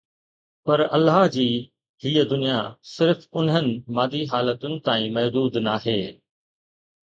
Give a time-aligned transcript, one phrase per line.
[0.65, 1.49] پر الله جي
[2.05, 6.01] هيءَ دنيا صرف انهن مادي حالتن تائين محدود ناهي